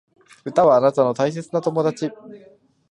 [0.43, 2.11] 歌はあなたの大切な友達